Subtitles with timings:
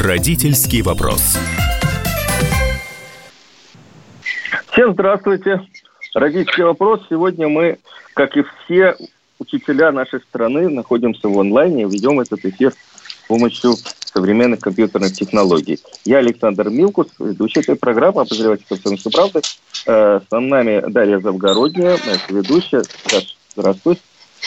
[0.00, 1.36] Родительский вопрос.
[4.70, 5.60] Всем здравствуйте.
[6.14, 7.00] Родительский вопрос.
[7.10, 7.78] Сегодня мы,
[8.14, 8.94] как и все
[9.40, 15.80] учителя нашей страны, находимся в онлайне и ведем этот эфир с помощью современных компьютерных технологий.
[16.04, 19.40] Я Александр Милкус, ведущий этой программы «Обозреватель комсомольской правды».
[19.86, 22.84] Э, с нами Дарья Завгородняя, наша ведущая.
[23.08, 23.98] Саш, здравствуй.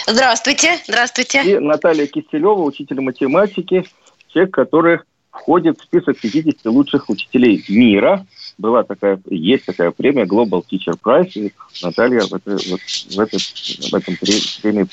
[0.07, 1.43] Здравствуйте, здравствуйте.
[1.43, 3.83] И Наталья Киселева, учитель математики,
[4.29, 4.99] человек, который
[5.31, 8.25] входит в список 50 лучших учителей мира.
[8.57, 13.37] Была такая, есть такая премия Global Teacher Prize, и Наталья в, это, вот, в, это,
[13.37, 14.15] в этом
[14.61, 14.87] премии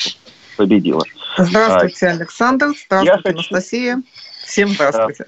[0.56, 1.02] победила.
[1.36, 2.66] Здравствуйте, а, Александр.
[2.86, 3.34] Здравствуйте, хочу...
[3.34, 4.02] Анастасия.
[4.44, 5.26] Всем здравствуйте.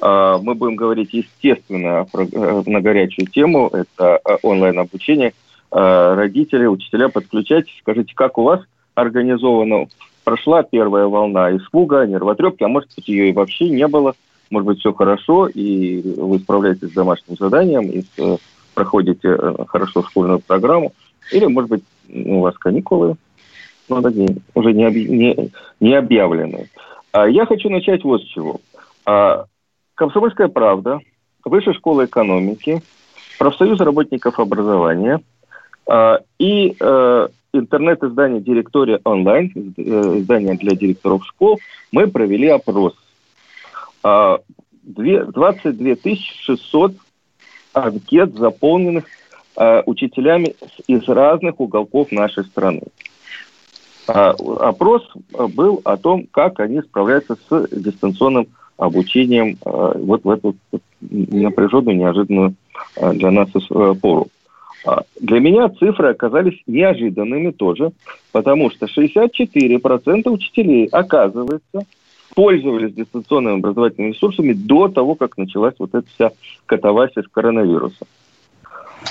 [0.00, 3.68] А, мы будем говорить, естественно, э, на горячую тему.
[3.68, 5.34] Это э, онлайн-обучение.
[5.70, 7.74] А, родители, учителя, подключайтесь.
[7.80, 8.60] Скажите, как у вас
[8.94, 9.88] организовано
[10.28, 14.14] прошла первая волна испуга, нервотрепки, а может быть ее и вообще не было.
[14.50, 18.36] Может быть, все хорошо, и вы справляетесь с домашним заданием, и э,
[18.74, 20.92] проходите э, хорошо школьную программу.
[21.32, 23.16] Или, может быть, у вас каникулы,
[23.88, 24.98] ну, такие, уже не, объ...
[24.98, 26.68] не, не объявлены.
[27.12, 28.60] А я хочу начать вот с чего.
[29.06, 29.46] А,
[29.94, 31.00] Комсомольская правда,
[31.42, 32.82] Высшая школа экономики,
[33.38, 35.22] профсоюз работников образования
[35.86, 41.58] а, и а, интернет-издание «Директория онлайн», э, издание для директоров школ,
[41.92, 42.94] мы провели опрос.
[44.02, 46.92] 22 а, 600
[47.72, 49.04] анкет, заполненных
[49.56, 50.54] а, учителями
[50.86, 52.82] из разных уголков нашей страны.
[54.06, 60.54] А, опрос был о том, как они справляются с дистанционным обучением вот в эту
[61.00, 62.54] напряженную, неожиданную
[62.96, 64.28] для нас э, пору.
[64.88, 67.90] А, для меня цифры оказались неожиданными тоже,
[68.32, 71.84] потому что 64% учителей, оказывается,
[72.34, 76.30] пользовались дистанционными образовательными ресурсами до того, как началась вот эта вся
[76.64, 78.06] катавасия с коронавирусом.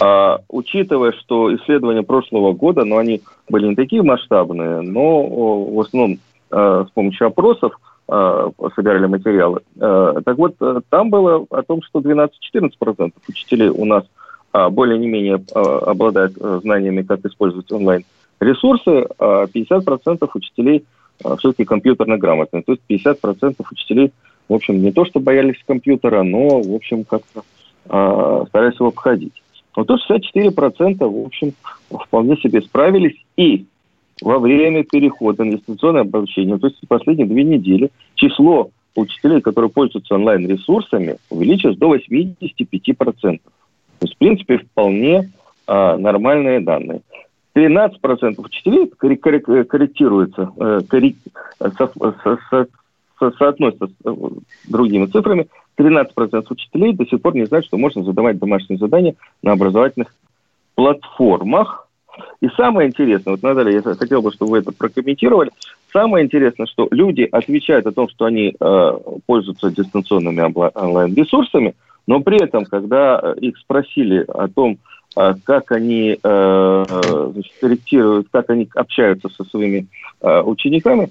[0.02, 5.22] А, учитывая, что исследования прошлого года, ну, они были не такие масштабные, но
[5.64, 6.18] в основном
[6.50, 9.62] а, с помощью опросов а, собирали материалы.
[9.78, 10.56] Так вот,
[10.90, 14.06] там было о том, что 12-14% учителей у нас
[14.70, 20.86] более не менее а, обладают э, знаниями, как использовать онлайн-ресурсы, а 50% учителей
[21.40, 22.64] все-таки компьютерно грамотные.
[22.64, 24.12] То есть 50% учителей,
[24.48, 27.42] в общем, не то что боялись компьютера, но, в общем, как-то
[27.86, 29.34] старались его обходить.
[29.76, 31.54] Но тут 64%, в общем,
[31.90, 33.16] вполне себе справились.
[33.36, 33.66] И
[34.22, 40.16] во время перехода на дистанционное обучение, то есть последние две недели, число учителей, которые пользуются
[40.16, 43.40] онлайн-ресурсами, увеличилось до 85%.
[44.00, 45.32] То есть, в принципе, вполне
[45.66, 47.02] а, нормальные данные.
[47.56, 51.16] 13% учителей корректируются, э, коррек,
[51.58, 52.68] со, со, со,
[53.18, 54.14] со, соотносятся с э,
[54.70, 55.48] другими цифрами.
[55.76, 60.14] 13% учителей до сих пор не знают, что можно задавать домашние задания на образовательных
[60.76, 61.88] платформах.
[62.42, 65.50] И самое интересное, вот, Наталья, я хотел бы, чтобы вы это прокомментировали.
[65.92, 68.92] Самое интересное, что люди отвечают о том, что они э,
[69.26, 70.42] пользуются дистанционными
[70.76, 71.74] онлайн-ресурсами–
[72.08, 74.78] но при этом, когда э, их спросили о том,
[75.16, 76.86] э, как они э,
[77.34, 79.88] значит, корректируют, как они общаются со своими
[80.20, 81.10] учениками,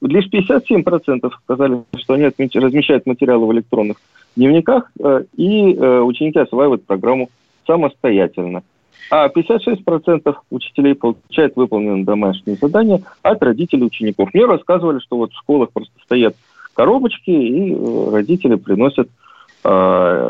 [0.00, 3.98] лишь 57% сказали, что они размещают материалы в электронных
[4.34, 4.90] дневниках,
[5.36, 7.28] и ученики осваивают программу
[7.66, 8.62] самостоятельно.
[9.10, 14.30] А 56% учителей получают выполненные домашние задания от родителей учеников.
[14.32, 16.34] Мне рассказывали, что вот в школах просто стоят
[16.76, 17.76] коробочки, и
[18.10, 19.25] родители приносят э,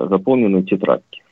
[0.09, 1.23] заполненные тетрадки.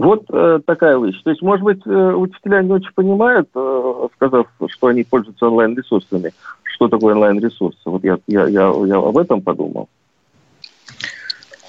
[0.00, 1.20] Вот э, такая вещь.
[1.22, 6.32] То есть, может быть, э, учителя не очень понимают, э, сказав, что они пользуются онлайн-ресурсами,
[6.62, 7.80] что такое онлайн-ресурсы.
[7.84, 9.90] Вот я, я, я, я об этом подумал.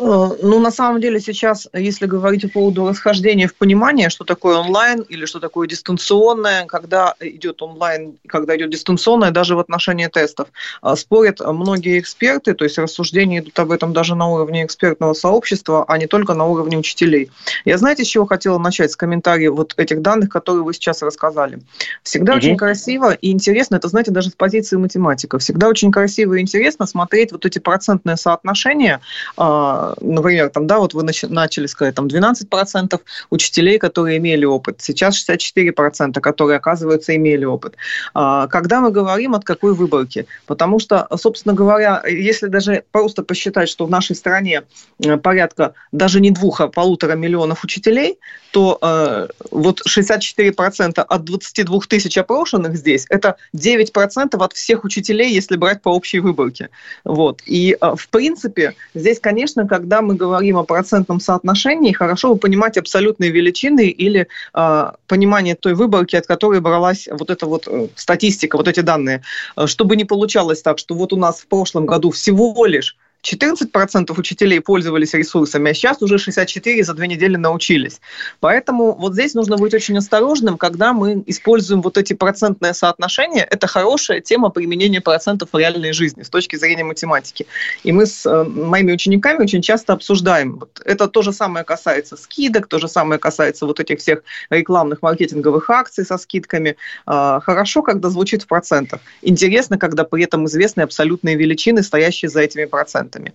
[0.02, 4.58] Э, ну, на самом деле сейчас, если говорить по поводу расхождения в понимании, что такое
[4.58, 10.48] онлайн или что такое дистанционное, когда идет онлайн, когда идет дистанционное, даже в отношении тестов,
[10.82, 15.86] э, спорят многие эксперты, то есть рассуждения идут об этом даже на уровне экспертного сообщества,
[15.88, 17.30] а не только на уровне учителей.
[17.66, 18.92] Я знаете, с чего хотела начать?
[18.92, 21.60] С комментариев вот этих данных, которые вы сейчас рассказали.
[22.02, 22.38] Всегда угу.
[22.38, 26.88] очень красиво и интересно, это, знаете, даже с позиции математика, всегда очень красиво и интересно
[26.88, 29.00] смотреть вот эти процентные соотношения
[29.38, 33.00] э, например, там, да, вот вы начали сказать, там 12%
[33.30, 37.76] учителей, которые имели опыт, сейчас 64%, которые, оказывается, имели опыт.
[38.14, 40.26] А, когда мы говорим от какой выборки?
[40.46, 44.64] Потому что, собственно говоря, если даже просто посчитать, что в нашей стране
[45.04, 48.18] э, порядка даже не двух, а полутора миллионов учителей,
[48.52, 55.56] то э, вот 64% от 22 тысяч опрошенных здесь, это 9% от всех учителей, если
[55.56, 56.70] брать по общей выборке.
[57.04, 57.42] Вот.
[57.46, 62.78] И, э, в принципе, здесь, конечно, когда мы говорим о процентном соотношении, хорошо бы понимать
[62.78, 68.58] абсолютные величины или э, понимание той выборки, от которой бралась вот эта вот э, статистика,
[68.58, 69.22] вот эти данные.
[69.56, 74.20] Э, чтобы не получалось так, что вот у нас в прошлом году всего лишь 14%
[74.20, 78.02] учителей пользовались ресурсами, а сейчас уже 64 за две недели научились.
[78.40, 83.48] Поэтому вот здесь нужно быть очень осторожным, когда мы используем вот эти процентные соотношения.
[83.50, 87.46] Это хорошая тема применения процентов в реальной жизни с точки зрения математики.
[87.84, 90.58] И мы с э, моими учениками очень часто обсуждаем.
[90.58, 95.02] Вот это то же самое касается скидок, то же самое касается вот этих всех рекламных
[95.02, 96.76] маркетинговых акций со скидками.
[97.06, 99.00] А, хорошо, когда звучит в процентах.
[99.22, 103.34] Интересно, когда при этом известны абсолютные величины, стоящие за этими процентами процентами.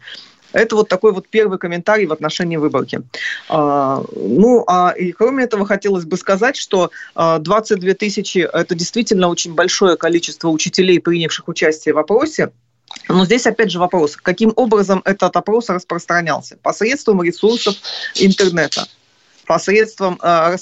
[0.52, 3.02] Это вот такой вот первый комментарий в отношении выборки.
[3.48, 9.28] А, ну, а и кроме этого хотелось бы сказать, что 22 а, тысячи– это действительно
[9.28, 12.52] очень большое количество учителей, принявших участие в опросе.
[13.08, 16.56] Но здесь опять же вопрос, каким образом этот опрос распространялся?
[16.62, 17.74] Посредством ресурсов
[18.14, 18.86] интернета
[19.46, 20.56] посредством э,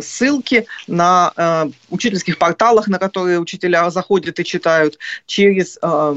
[0.00, 6.14] ссылки на э, учительских порталах, на которые учителя заходят и читают, через э,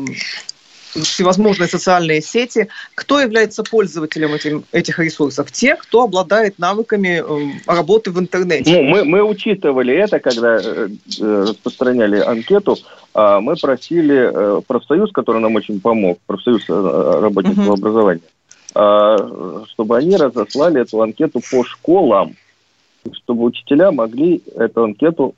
[1.03, 2.67] всевозможные социальные сети.
[2.95, 5.51] Кто является пользователем этим, этих ресурсов?
[5.51, 8.71] Те, кто обладает навыками э, работы в интернете.
[8.71, 10.89] Ну, мы, мы учитывали это, когда э,
[11.19, 12.77] э, распространяли анкету.
[13.13, 17.73] А мы просили профсоюз, который нам очень помог, профсоюз работников uh-huh.
[17.73, 18.21] образования,
[18.75, 22.35] а, чтобы они разослали эту анкету по школам,
[23.13, 25.33] чтобы учителя могли эту анкету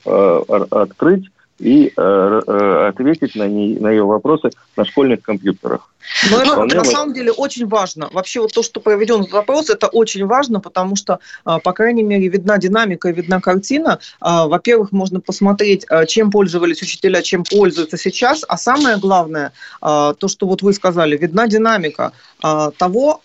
[0.70, 1.24] открыть
[1.60, 5.90] и э, э, ответить на, ней, на ее вопросы на школьных компьютерах.
[6.30, 8.08] Но это Вполне на самом деле очень важно.
[8.12, 12.28] Вообще вот то, что проведен вопрос, это очень важно, потому что, а, по крайней мере,
[12.28, 13.98] видна динамика, видна картина.
[14.20, 18.44] А, во-первых, можно посмотреть, а, чем пользовались учителя, чем пользуются сейчас.
[18.48, 23.20] А самое главное, то, что вот вы сказали, видна динамика того,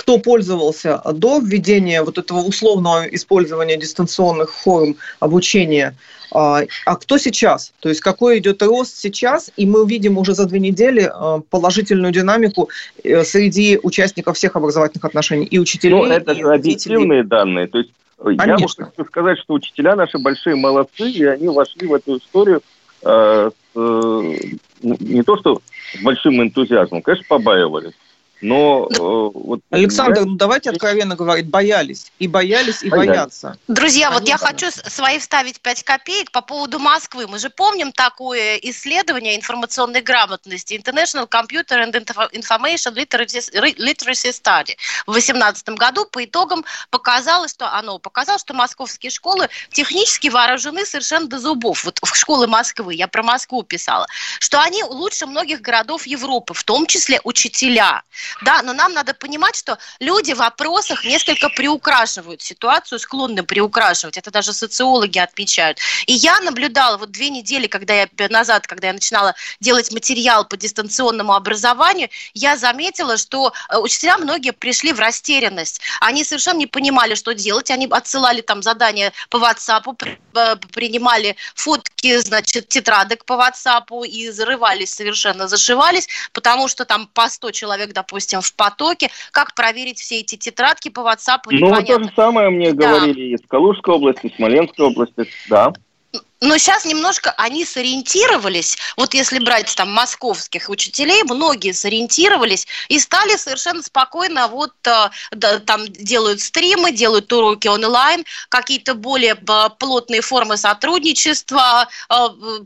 [0.00, 5.94] кто пользовался до введения вот этого условного использования дистанционных форм обучения,
[6.32, 7.74] а, а кто сейчас?
[7.80, 9.52] То есть какой идет рост сейчас?
[9.58, 12.70] И мы увидим уже за две недели а, положительную динамику
[13.04, 15.94] э, среди участников всех образовательных отношений и учителей.
[15.94, 17.66] Ну, это же объективные данные.
[17.66, 18.84] То есть Конечно.
[18.84, 22.62] я хочу сказать, что учителя наши большие молодцы, и они вошли в эту историю
[23.02, 24.36] э, с, э,
[24.82, 25.60] не то что
[25.94, 27.92] с большим энтузиазмом, конечно, побаивались.
[28.40, 30.26] Но э, вот Александр, я...
[30.26, 32.10] ну давайте откровенно говорить, боялись.
[32.18, 33.08] И боялись, и боялись.
[33.08, 33.58] боятся.
[33.68, 37.26] Друзья, Они вот я хочу свои вставить 5 копеек по поводу Москвы.
[37.26, 41.92] Мы же помним такое исследование информационной грамотности International Computer and
[42.32, 44.76] Information Literacy Study
[45.06, 46.06] в 2018 году.
[46.06, 51.84] По итогам показалось, что оно показало, что московские школы технически вооружены совершенно до зубов.
[51.84, 54.06] Вот в школы Москвы, я про Москву писала,
[54.38, 58.02] что они лучше многих городов Европы, в том числе учителя.
[58.42, 64.16] Да, но нам надо понимать, что люди в вопросах несколько приукрашивают ситуацию, склонны приукрашивать.
[64.16, 65.78] Это даже социологи отмечают.
[66.06, 70.56] И я наблюдала вот две недели, когда я назад, когда я начинала делать материал по
[70.56, 75.80] дистанционному образованию, я заметила, что э, учителя многие пришли в растерянность.
[76.00, 77.70] Они совершенно не понимали, что делать.
[77.70, 84.94] Они отсылали там задания по WhatsApp, э, принимали фотки, значит, тетрадок по WhatsApp и зарывались
[84.94, 90.20] совершенно, зашивались, потому что там по 100 человек, допустим, допустим, в потоке, как проверить все
[90.20, 91.40] эти тетрадки по WhatsApp?
[91.50, 92.88] Ну, то же самое мне да.
[92.88, 95.72] говорили из Калужской области, Смоленской области, да
[96.40, 103.36] но сейчас немножко они сориентировались, вот если брать там московских учителей, многие сориентировались и стали
[103.36, 110.22] совершенно спокойно вот э, да, там делают стримы, делают уроки онлайн, какие-то более э, плотные
[110.22, 112.14] формы сотрудничества, э,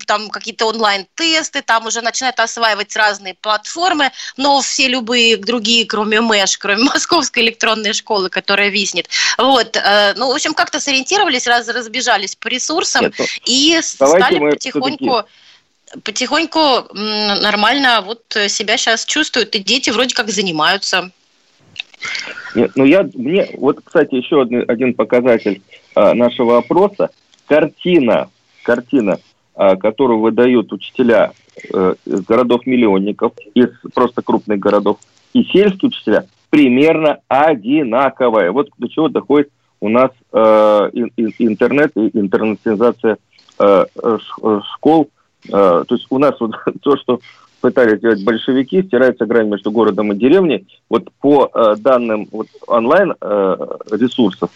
[0.07, 6.59] там какие-то онлайн-тесты, там уже начинают осваивать разные платформы, но все любые другие, кроме МЭШ,
[6.59, 9.77] кроме Московской электронной школы, которая виснет, вот,
[10.17, 13.15] ну, в общем, как-то сориентировались, раз, разбежались по ресурсам Нет,
[13.65, 15.23] и и стали потихоньку
[16.03, 21.13] потихоньку нормально вот себя сейчас чувствуют, и дети вроде как занимаются.
[22.55, 25.63] Нет, ну я, мне, вот, кстати, еще один, один показатель
[25.95, 27.11] а, нашего опроса.
[27.47, 28.29] Картина,
[28.63, 29.19] картина,
[29.55, 31.33] а, которую выдают учителя
[31.73, 34.99] а, из городов-миллионников, из просто крупных городов,
[35.33, 38.53] и сельские учителя примерно одинаковая.
[38.53, 40.39] Вот до чего доходит у нас э,
[41.39, 43.34] интернет и интернационализация э, э, э,
[44.77, 45.11] школ.
[45.49, 47.21] Э, то есть у нас вот то, что
[47.61, 50.67] пытались сделать большевики, стирается грань между городом и деревней.
[50.89, 53.57] Вот по э, данным вот, онлайн э,
[53.93, 54.51] ресурсов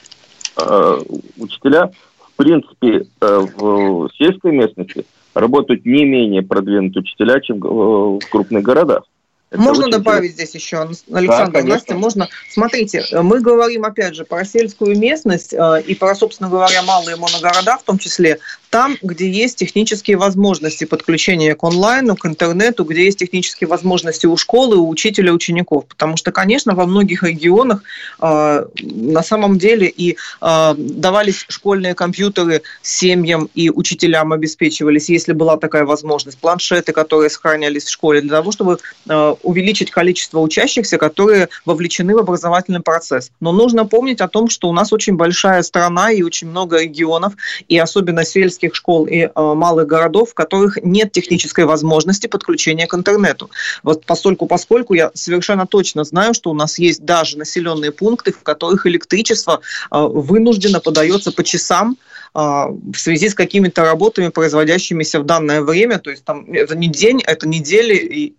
[0.57, 0.99] э,
[1.39, 8.63] учителя, в принципе, э, в сельской местности работают не менее продвинутые учителя, чем в крупных
[8.63, 9.05] городах.
[9.51, 10.47] Это можно добавить интересно.
[10.47, 12.29] здесь еще, Александр, да, Настя, можно.
[12.51, 17.79] Смотрите, мы говорим, опять же, про сельскую местность э, и про, собственно говоря, малые моногорода
[17.79, 18.41] в том числе
[18.71, 24.37] там, где есть технические возможности подключения к онлайну, к интернету, где есть технические возможности у
[24.37, 25.87] школы, у учителя, учеников.
[25.87, 27.83] Потому что, конечно, во многих регионах
[28.21, 35.57] э, на самом деле и э, давались школьные компьютеры семьям и учителям обеспечивались, если была
[35.57, 38.79] такая возможность, планшеты, которые сохранялись в школе, для того, чтобы
[39.09, 43.31] э, увеличить количество учащихся, которые вовлечены в образовательный процесс.
[43.41, 47.35] Но нужно помнить о том, что у нас очень большая страна и очень много регионов,
[47.69, 52.95] и особенно сельских школ и э, малых городов, в которых нет технической возможности подключения к
[52.95, 53.51] интернету.
[53.83, 58.43] Вот постольку, поскольку я совершенно точно знаю, что у нас есть даже населенные пункты, в
[58.43, 61.97] которых электричество э, вынужденно подается по часам,
[62.35, 67.23] в связи с какими-то работами, производящимися в данное время, то есть там это не день,
[67.27, 68.35] это недели, и,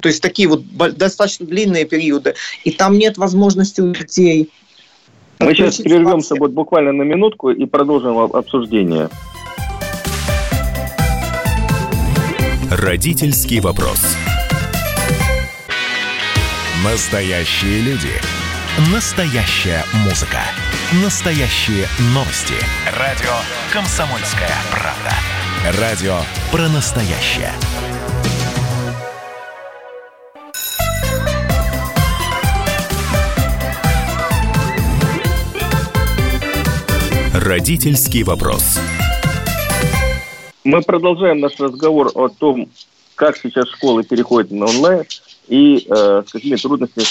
[0.00, 2.34] то есть такие вот достаточно длинные периоды,
[2.64, 4.50] и там нет возможности у детей.
[5.40, 9.08] Мы сейчас прервемся вот буквально на минутку и продолжим обсуждение.
[12.70, 14.16] Родительский вопрос.
[16.84, 18.10] Настоящие люди.
[18.92, 20.40] Настоящая музыка.
[20.92, 22.52] Настоящие новости.
[22.98, 23.32] Радио
[23.72, 25.80] «Комсомольская правда».
[25.80, 26.18] Радио
[26.52, 27.50] про настоящее.
[37.32, 38.78] Родительский вопрос.
[40.64, 42.68] Мы продолжаем наш разговор о том,
[43.14, 45.04] как сейчас школы переходят на онлайн
[45.48, 47.04] и э, с какими трудностями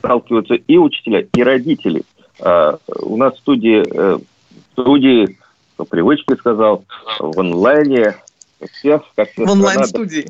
[0.00, 2.02] сталкиваются и учителя, и родители.
[2.40, 5.38] Э, у нас в студии, э, в студии
[5.76, 6.84] по привычке сказал,
[7.20, 8.16] в онлайне
[8.72, 10.26] всех, как в онлайн-студии.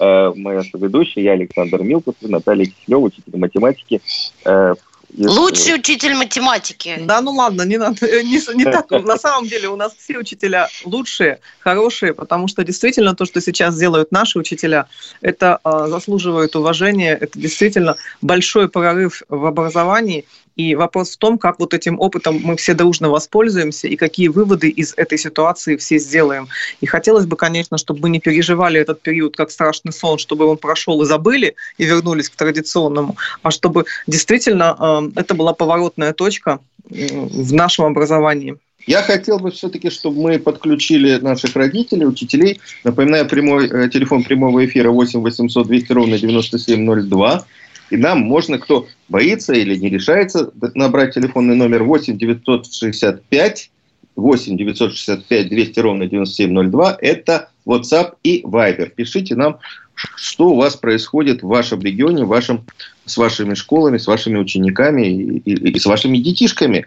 [0.00, 4.00] Э, моя соведущая, я Александр Милков, Наталья Киселева, учитель математики.
[4.44, 4.74] Э,
[5.18, 6.96] Лучший учитель математики.
[7.00, 8.90] Да, ну ладно, не, надо, не, не так.
[8.90, 13.76] На самом деле у нас все учителя лучшие, хорошие, потому что действительно то, что сейчас
[13.76, 14.86] делают наши учителя,
[15.20, 20.24] это э, заслуживает уважения, это действительно большой прорыв в образовании.
[20.60, 24.68] И вопрос в том, как вот этим опытом мы все дружно воспользуемся и какие выводы
[24.68, 26.48] из этой ситуации все сделаем.
[26.82, 30.58] И хотелось бы, конечно, чтобы мы не переживали этот период как страшный сон, чтобы он
[30.58, 36.58] прошел и забыли, и вернулись к традиционному, а чтобы действительно э, это была поворотная точка
[36.90, 38.56] в нашем образовании.
[38.86, 42.60] Я хотел бы все-таки, чтобы мы подключили наших родителей, учителей.
[42.84, 47.44] Напоминаю, прямой, э, телефон прямого эфира 8 800 200 ровно 9702.
[47.90, 53.70] И нам можно, кто боится или не решается, набрать телефонный номер 8 965
[54.16, 56.98] 8 965 200 ровно 9702.
[57.00, 58.90] Это WhatsApp и Viber.
[58.90, 59.58] Пишите нам,
[59.94, 62.64] что у вас происходит в вашем регионе, в вашем,
[63.04, 66.86] с вашими школами, с вашими учениками и, и, и с вашими детишками.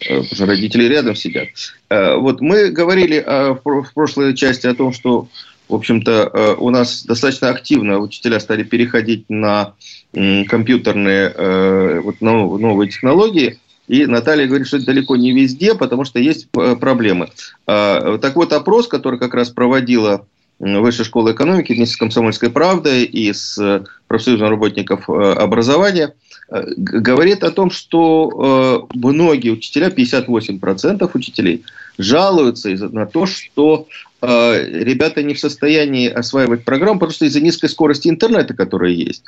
[0.00, 1.48] Э, потому что родители рядом сидят.
[1.88, 5.28] Э, вот мы говорили в прошлой части о том, что
[5.68, 9.74] в общем-то, э, у нас достаточно активно учителя стали переходить на
[10.12, 13.58] компьютерные э, вот, новые технологии.
[13.88, 17.28] И Наталья говорит, что это далеко не везде, потому что есть э, проблемы.
[17.66, 20.26] А, так вот, опрос, который как раз проводила
[20.58, 26.14] Высшая школа экономики вместе с «Комсомольской правдой» и с профсоюзом работников образования,
[26.48, 31.62] говорит о том, что многие учителя, 58% учителей,
[31.98, 33.86] жалуются на то, что
[34.22, 39.24] ребята не в состоянии осваивать программу, потому что из-за низкой скорости интернета, которая есть.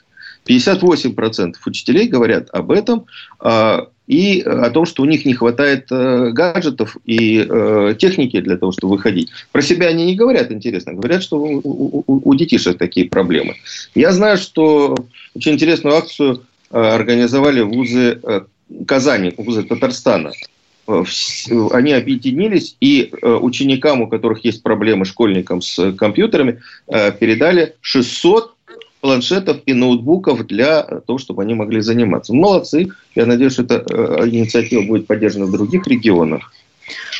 [0.46, 3.06] 58% учителей говорят об этом
[3.38, 8.56] а, и о том, что у них не хватает э, гаджетов и э, техники для
[8.56, 9.30] того, чтобы выходить.
[9.52, 10.94] Про себя они не говорят, интересно.
[10.94, 13.56] Говорят, что у, детишек такие проблемы.
[13.94, 14.96] Я знаю, что
[15.34, 18.20] очень интересную акцию э, организовали вузы
[18.86, 20.32] Казани, вузы Татарстана.
[20.88, 28.54] Они объединились и ученикам, у которых есть проблемы, школьникам с компьютерами, передали 600
[29.00, 32.34] планшетов и ноутбуков для того, чтобы они могли заниматься.
[32.34, 32.88] Молодцы.
[33.14, 36.52] Я надеюсь, что эта э, инициатива будет поддержана в других регионах.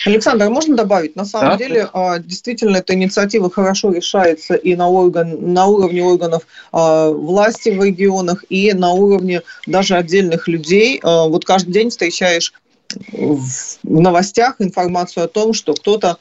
[0.07, 1.17] Александр, можно добавить?
[1.17, 1.57] На самом да?
[1.59, 7.71] деле, а, действительно, эта инициатива хорошо решается и на, орган, на уровне органов а, власти
[7.71, 11.01] в регионах, и на уровне даже отдельных людей.
[11.03, 12.55] А, вот каждый день встречаешь
[13.13, 16.19] в новостях информацию о том, что кто-то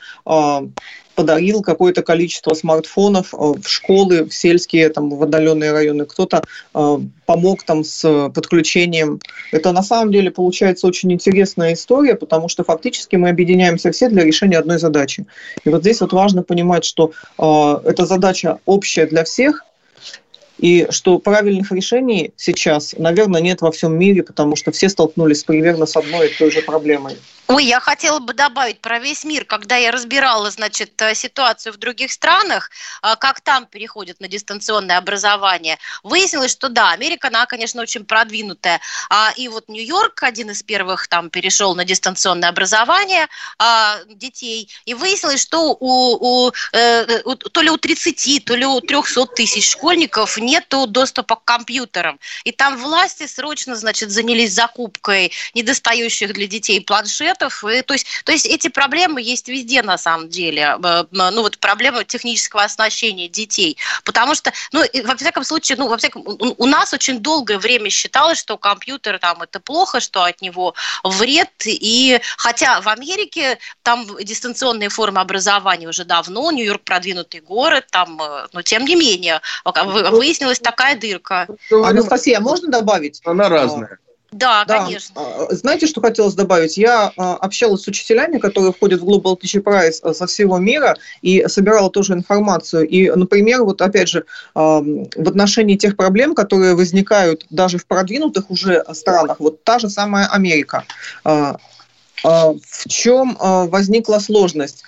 [1.18, 6.06] подарил какое-то количество смартфонов э, в школы, в сельские, там, в отдаленные районы.
[6.06, 6.44] Кто-то
[6.76, 9.20] э, помог там с подключением.
[9.52, 14.24] Это на самом деле получается очень интересная история, потому что фактически мы объединяемся все для
[14.24, 15.26] решения одной задачи.
[15.66, 19.66] И вот здесь вот важно понимать, что эта задача общая для всех,
[20.58, 25.86] и что правильных решений сейчас, наверное, нет во всем мире, потому что все столкнулись примерно
[25.86, 27.16] с одной и той же проблемой.
[27.48, 29.46] Ой, я хотела бы добавить про весь мир.
[29.46, 32.70] Когда я разбирала, значит, э, ситуацию в других странах,
[33.02, 38.82] э, как там переходят на дистанционное образование, выяснилось, что да, Америка, она, конечно, очень продвинутая.
[39.10, 43.28] А, и вот Нью-Йорк один из первых там перешел на дистанционное образование
[43.60, 44.70] а, детей.
[44.84, 49.26] И выяснилось, что у, у, э, у, то ли у 30, то ли у 300
[49.28, 52.20] тысяч школьников нет доступа к компьютерам.
[52.44, 57.64] И там власти срочно, значит, занялись закупкой недостающих для детей планшетов, бюджетов.
[57.64, 60.78] И, то, есть, то есть эти проблемы есть везде на самом деле.
[60.84, 63.78] Э, ну вот проблема технического оснащения детей.
[64.04, 68.38] Потому что, ну, во всяком случае, ну, во всяком, у нас очень долгое время считалось,
[68.40, 71.50] что компьютер там это плохо, что от него вред.
[71.66, 78.48] И хотя в Америке там дистанционные формы образования уже давно, Нью-Йорк продвинутый город, там, э,
[78.54, 81.48] но тем не менее, выяснилась такая дырка.
[81.72, 83.22] Анастасия, можно добавить?
[83.26, 84.00] Она разная.
[84.32, 85.16] Да, да, конечно.
[85.16, 86.78] А, знаете, что хотелось добавить?
[86.78, 90.98] Я а, общалась с учителями, которые входят в Global Teacher Prize а, со всего мира,
[91.22, 92.88] и собирала тоже информацию.
[92.88, 98.84] И, например, вот опять же, в отношении тех проблем, которые возникают даже в продвинутых уже
[98.94, 100.84] странах, вот та же самая Америка.
[101.24, 104.84] В чем возникла сложность?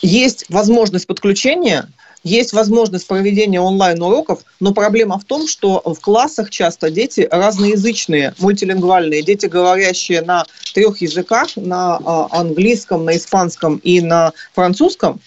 [0.00, 1.88] Есть возможность подключения,
[2.24, 9.22] есть возможность проведения онлайн-уроков, но проблема в том, что в классах часто дети разноязычные, мультилингвальные,
[9.22, 10.44] дети, говорящие на
[10.74, 15.20] трех языках, на а, английском, на испанском и на французском,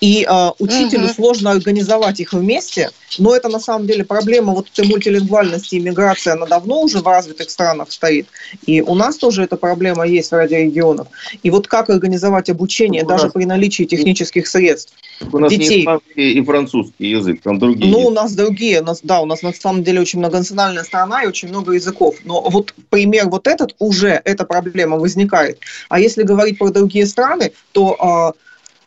[0.00, 1.14] и э, учителю угу.
[1.14, 6.32] сложно организовать их вместе, но это на самом деле проблема вот этой мультилингвальности и миграции,
[6.32, 8.26] она давно уже в развитых странах стоит.
[8.66, 11.08] И у нас тоже эта проблема есть в ряде регионов.
[11.42, 13.32] И вот как организовать обучение у даже нас...
[13.32, 14.92] при наличии технических средств?
[15.32, 15.76] У нас детей.
[15.76, 17.90] не испанский и французский язык, там другие.
[17.90, 21.22] Ну, у нас другие, у нас, да, у нас на самом деле очень многонациональная страна
[21.22, 22.16] и очень много языков.
[22.24, 25.58] Но вот пример вот этот уже, эта проблема возникает.
[25.88, 28.45] А если говорить про другие страны, то э,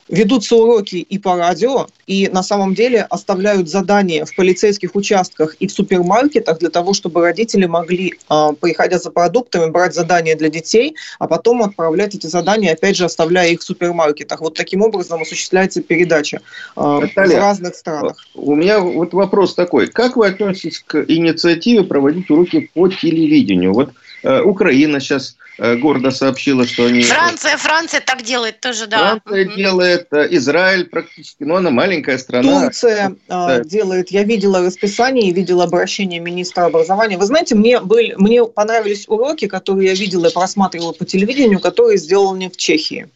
[0.09, 5.67] ведутся уроки и по радио, и на самом деле оставляют задания в полицейских участках и
[5.67, 10.95] в супермаркетах для того, чтобы родители могли, а, приходя за продуктами, брать задания для детей,
[11.19, 14.41] а потом отправлять эти задания, опять же, оставляя их в супермаркетах.
[14.41, 16.41] Вот таким образом осуществляется передача
[16.75, 18.17] а, Наталья, в разных странах.
[18.33, 19.87] У меня вот вопрос такой.
[19.87, 23.73] Как вы относитесь к инициативе проводить уроки по телевидению?
[23.73, 23.91] Вот
[24.23, 27.01] Э, Украина сейчас гордо сообщила, что они...
[27.01, 29.19] Франция, Франция так делает тоже, да.
[29.21, 29.55] Франция угу.
[29.55, 32.63] делает, э, Израиль практически, но она маленькая страна.
[32.63, 33.59] Турция да.
[33.63, 37.17] делает, я видела расписание и видела обращение министра образования.
[37.17, 41.97] Вы знаете, мне, были, мне понравились уроки, которые я видела и просматривала по телевидению, которые
[41.97, 43.07] сделаны в Чехии.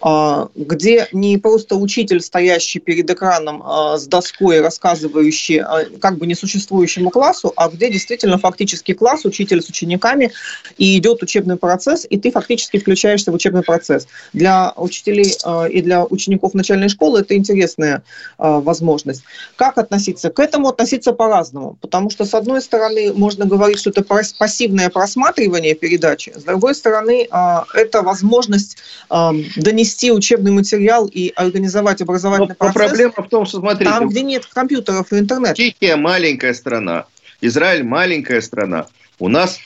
[0.00, 6.26] А, где не просто учитель, стоящий перед экраном а, с доской, рассказывающий а, как бы
[6.26, 10.32] несуществующему классу, а где действительно фактически класс, учитель с учениками,
[10.76, 14.06] и идет учебный процесс, и ты фактически включаешься в учебный процесс.
[14.32, 15.34] Для учителей
[15.70, 18.02] и для учеников начальной школы это интересная
[18.38, 19.22] возможность.
[19.56, 20.30] Как относиться?
[20.30, 25.74] К этому относиться по-разному, потому что, с одной стороны, можно говорить, что это пассивное просматривание
[25.74, 27.28] передачи, с другой стороны,
[27.74, 28.78] это возможность
[29.08, 32.74] донести учебный материал и организовать образовательный но, процесс.
[32.74, 33.90] Проблема в том, что, смотрите...
[33.90, 35.54] Там, где нет компьютеров и интернета.
[35.54, 37.06] Чехия маленькая страна,
[37.40, 38.86] Израиль маленькая страна.
[39.18, 39.58] У нас,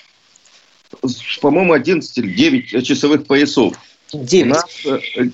[1.40, 3.74] по-моему, 11 или 9 часовых поясов.
[4.12, 4.46] 9.
[4.46, 4.64] У нас,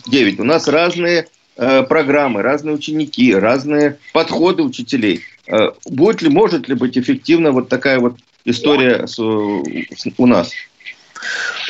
[0.07, 0.39] 9.
[0.39, 5.23] Э, У нас разные э, программы, разные ученики, разные подходы учителей.
[5.47, 10.51] Э, будет ли, может ли быть эффективна вот такая вот история с, с, у нас?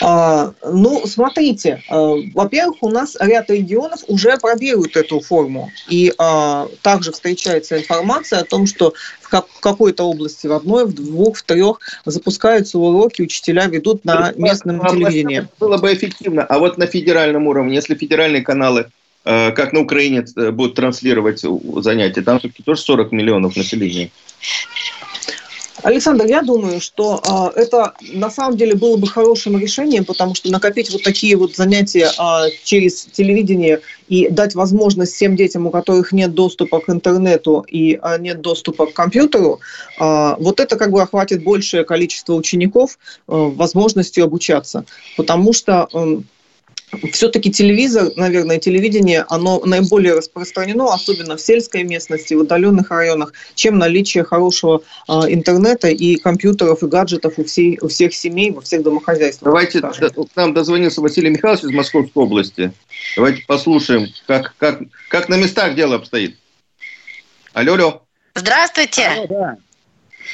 [0.03, 5.71] А, ну, смотрите, а, во-первых, у нас ряд регионов уже опробируют эту форму.
[5.89, 10.93] И а, также встречается информация о том, что в как, какой-то области, в одной, в
[10.93, 15.49] двух, в трех запускаются уроки, учителя ведут на местном а, телевидении.
[15.59, 16.45] Было бы эффективно.
[16.45, 18.87] А вот на федеральном уровне, если федеральные каналы
[19.25, 21.45] э, как на Украине э, будут транслировать
[21.83, 24.11] занятия, там все-таки тоже 40 миллионов населения.
[25.87, 27.23] Александр, я думаю, что
[27.55, 31.55] э, это на самом деле было бы хорошим решением, потому что накопить вот такие вот
[31.55, 37.65] занятия э, через телевидение и дать возможность всем детям, у которых нет доступа к интернету
[37.69, 39.61] и э, нет доступа к компьютеру,
[40.01, 44.87] э, вот это как бы охватит большее количество учеников э, возможностью обучаться.
[45.17, 46.17] Потому что э,
[47.13, 53.79] все-таки телевизор, наверное, телевидение, оно наиболее распространено, особенно в сельской местности, в отдаленных районах, чем
[53.79, 58.83] наличие хорошего э, интернета и компьютеров и гаджетов у, всей, у всех семей, во всех
[58.83, 59.53] домохозяйствах.
[59.53, 62.73] Давайте, к нам дозвонился Василий Михайлович из Московской области.
[63.17, 66.37] Давайте послушаем, как, как, как на местах дело обстоит.
[67.53, 68.03] Алло, алло.
[68.35, 69.07] Здравствуйте.
[69.07, 69.57] Алло, да.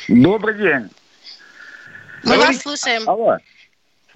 [0.08, 0.90] Добрый день.
[2.24, 2.46] Мы Говорите?
[2.46, 3.08] вас слушаем.
[3.08, 3.38] Алло.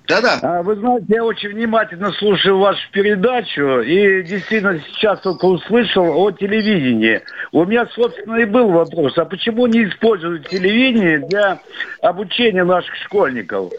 [0.07, 0.39] Да-да.
[0.43, 6.31] А, вы знаете, я очень внимательно слушаю вашу передачу и действительно сейчас только услышал о
[6.31, 7.23] телевидении.
[7.53, 11.61] У меня, собственно, и был вопрос, а почему не используют телевидение для
[12.03, 13.73] обучения наших школьников?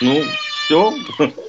[0.00, 0.94] Ну, все,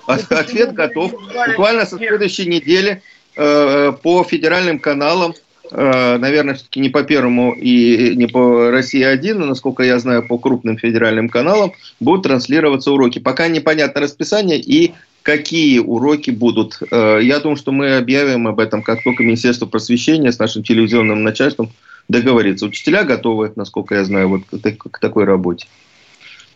[0.07, 1.11] ответ готов.
[1.47, 3.01] Буквально со следующей недели
[3.35, 9.45] э, по федеральным каналам Э, наверное, все-таки не по Первому и не по России-1, но,
[9.45, 13.19] насколько я знаю, по крупным федеральным каналам будут транслироваться уроки.
[13.19, 16.79] Пока непонятно расписание и какие уроки будут.
[16.91, 21.23] Э, я думаю, что мы объявим об этом, как только Министерство просвещения с нашим телевизионным
[21.23, 21.71] начальством
[22.07, 22.65] договорится.
[22.65, 25.67] Учителя готовы, насколько я знаю, вот к такой работе.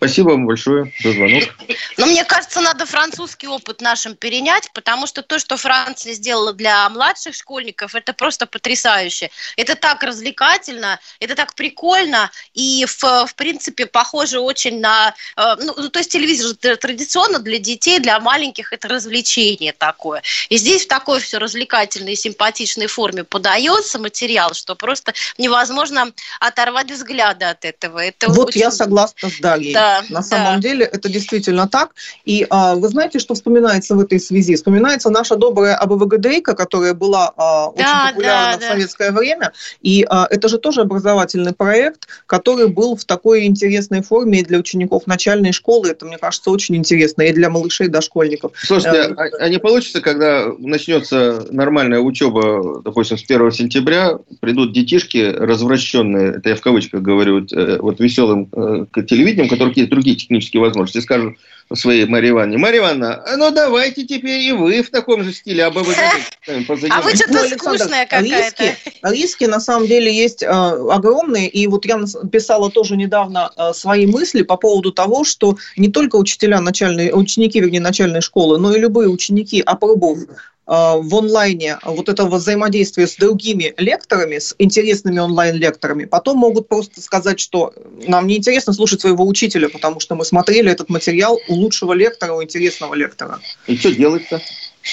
[0.04, 1.44] Спасибо вам большое за звонок.
[1.98, 6.90] Но мне кажется, надо французский опыт нашим перенять, потому что то, что Франция сделала для
[6.90, 9.30] младших школьников, это просто потрясающе.
[9.56, 15.14] Это так развлекательно, это так прикольно, и в, в принципе похоже очень на...
[15.38, 20.22] Э, ну, ну, то есть телевизор традиционно для детей, для маленьких это развлечение такое.
[20.50, 26.92] И здесь в такой все развлекательной и симпатичной форме подается материал, что просто невозможно оторвать
[26.92, 28.00] взгляды от этого.
[28.00, 28.62] Это вот очень...
[28.62, 29.74] я согласна с Дарьей.
[29.74, 30.70] Да, на самом да.
[30.70, 31.92] деле это действительно так.
[32.26, 34.56] И а, вы знаете, что вспоминается в этой связи?
[34.56, 38.68] Вспоминается наша добрая АБВГДейка, которая была а, очень да, популярна да, в да.
[38.70, 39.52] советское время.
[39.82, 45.08] И а, это же тоже образовательный проект, который был в такой интересной форме для учеников
[45.08, 45.90] начальной школы.
[45.90, 48.54] Это, мне кажется, очень интересно и для малышей, и дошкольников.
[48.56, 54.74] Слушайте, э, а, а не получится, когда начнется нормальная учеба, допустим, с 1 сентября, придут
[54.74, 60.16] детишки развращенные, это я в кавычках говорю, э, вот веселым э, телевидением, которые какие-то другие
[60.16, 61.38] технические возможности, скажут
[61.74, 65.72] своей Марии Ивановне, Мария Ивановна, ну давайте теперь и вы в таком же стиле, а
[65.72, 68.64] бы вы А вы что-то ну, скучная какая-то.
[68.64, 72.00] Риски, риски на самом деле есть э, огромные, и вот я
[72.32, 77.60] писала тоже недавно э, свои мысли по поводу того, что не только учителя начальной, ученики,
[77.60, 83.16] вернее, начальной школы, но и любые ученики, опробов Э, в онлайне вот этого взаимодействия с
[83.16, 87.74] другими лекторами, с интересными онлайн-лекторами, потом могут просто сказать, что
[88.08, 92.34] нам не интересно слушать своего учителя, потому что мы смотрели этот материал у лучшего лектора,
[92.34, 93.40] у интересного лектора.
[93.68, 94.42] И что делать-то?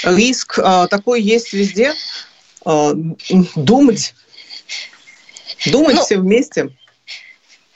[0.04, 1.94] Риск э, такой есть везде.
[2.64, 2.92] Э,
[3.54, 4.14] думать.
[5.66, 6.70] Думать ну, все вместе.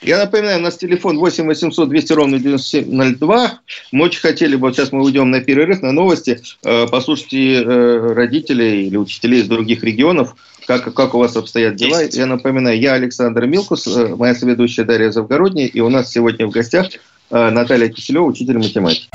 [0.05, 3.59] Я напоминаю, у нас телефон 8 800 200 ровно 9702.
[3.91, 8.13] Мы очень хотели бы, вот сейчас мы уйдем на перерыв, на новости, э, послушать э,
[8.13, 10.35] родителей или учителей из других регионов,
[10.67, 12.03] как, как у вас обстоят дела.
[12.03, 16.51] Я напоминаю, я Александр Милкус, э, моя соведущая Дарья Завгородняя, и у нас сегодня в
[16.51, 16.87] гостях
[17.31, 19.09] Наталья Киселева, учитель математики.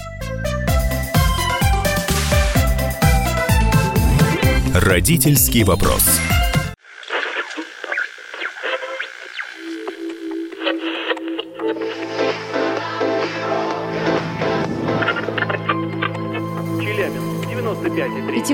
[4.74, 6.02] Родительский вопрос.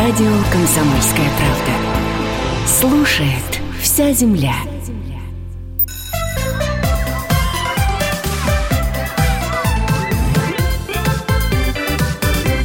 [0.00, 2.68] Радио «Комсомольская правда».
[2.68, 4.54] Слушает вся земля.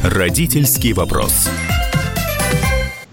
[0.04, 1.48] Родительский вопрос.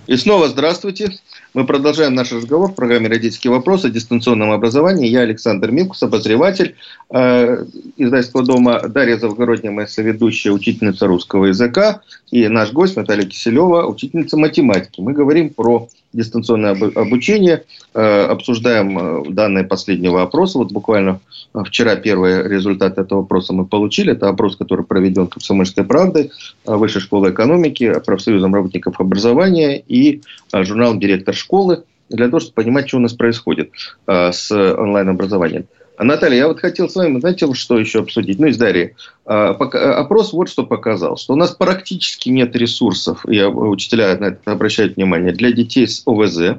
[0.06, 1.18] И снова здравствуйте.
[1.54, 5.10] Мы продолжаем наш разговор в программе «Родительский вопрос» о дистанционном образовании.
[5.10, 6.78] Я Александр Милкус, обозреватель
[7.10, 7.66] э,
[7.98, 12.04] издательского дома Дарья Завгородняя, моя соведущая, учительница русского языка.
[12.32, 15.02] И наш гость Наталья Киселева, учительница математики.
[15.02, 17.64] Мы говорим про дистанционное обучение.
[17.94, 20.58] Э, обсуждаем э, данные последнего опроса.
[20.58, 21.20] Вот буквально
[21.66, 24.14] вчера первые результаты этого опроса мы получили.
[24.14, 26.32] Это опрос, который проведен Комсомольской правдой,
[26.66, 30.22] Высшей школы экономики, профсоюзом работников образования и
[30.54, 33.72] журналом «Директор школы» для того, чтобы понимать, что у нас происходит
[34.06, 35.66] с онлайн-образованием.
[36.02, 38.40] А, Наталья, я вот хотел с вами, знаете, что еще обсудить?
[38.40, 38.96] Ну, из Дарьи.
[39.24, 44.52] А, опрос вот что показал, что у нас практически нет ресурсов, и учителя на это
[44.52, 46.58] обращают внимание, для детей с ОВЗ,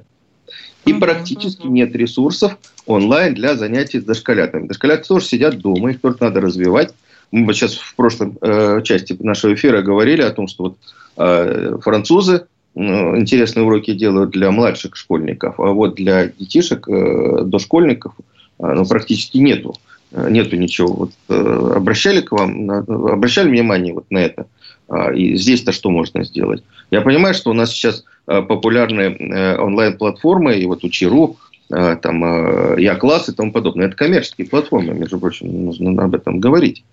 [0.85, 4.69] и практически нет ресурсов онлайн для занятий с дошколятами.
[4.69, 6.95] Дошколята тоже сидят дома, их только надо развивать.
[7.33, 10.77] Мы вот сейчас в прошлой э, части нашего эфира говорили о том, что вот
[11.17, 18.32] э, французы интересные уроки делают для младших школьников, а вот для детишек, э, дошкольников– а,
[18.63, 19.75] ну, практически нету.
[20.13, 20.93] Э, нету ничего.
[20.93, 24.47] Вот, э, обращали к вам, обращали внимание вот на это?
[24.89, 26.63] А, и здесь-то что можно сделать?
[26.91, 31.37] Я понимаю, что у нас сейчас э, популярны онлайн-платформы, и вот Учиру,
[31.69, 33.87] там, Я-класс и тому подобное.
[33.87, 36.85] Это коммерческие платформы, между прочим, нужно об этом говорить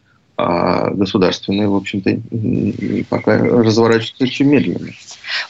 [0.41, 4.93] а государственные, в общем-то, пока разворачиваются очень медленно.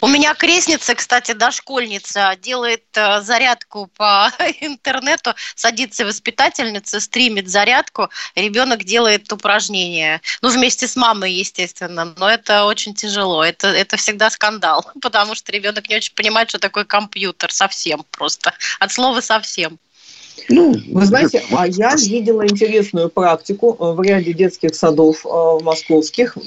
[0.01, 8.83] У меня крестница, кстати, дошкольница, делает э, зарядку по интернету, садится воспитательница, стримит зарядку, ребенок
[8.83, 10.21] делает упражнения.
[10.41, 15.51] Ну, вместе с мамой, естественно, но это очень тяжело, это, это всегда скандал, потому что
[15.51, 19.77] ребенок не очень понимает, что такое компьютер совсем просто, от слова совсем.
[20.47, 26.37] Ну, Вы знаете, а я видела интересную практику э, в ряде детских садов э, московских,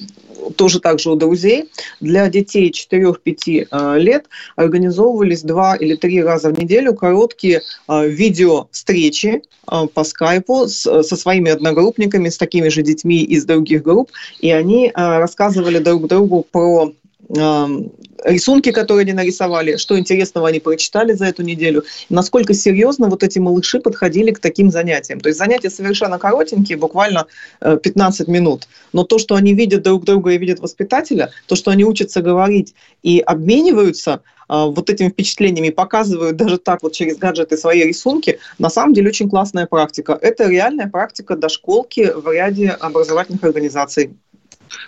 [0.57, 1.71] тоже также у друзей.
[2.01, 4.27] Для детей 4-5 э, лет
[4.57, 11.51] организовывались два или три раза в неделю короткие видео встречи по скайпу с, со своими
[11.51, 16.93] одногруппниками, с такими же детьми из других групп, и они рассказывали друг другу про
[17.33, 23.39] рисунки, которые они нарисовали, что интересного они прочитали за эту неделю, насколько серьезно вот эти
[23.39, 25.21] малыши подходили к таким занятиям.
[25.21, 27.27] То есть занятия совершенно коротенькие, буквально
[27.61, 31.71] 15 э, минут, но то, что они видят друг друга и видят воспитателя, то, что
[31.71, 37.57] они учатся говорить и обмениваются э, вот этими впечатлениями, показывают даже так вот через гаджеты
[37.57, 40.19] свои рисунки, на самом деле очень классная практика.
[40.21, 44.11] Это реальная практика дошколки в ряде образовательных организаций.